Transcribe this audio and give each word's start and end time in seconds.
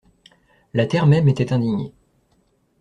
La 0.73 0.87
terre 0.87 1.05
même 1.05 1.27
était 1.27 1.53
indignée. 1.53 1.93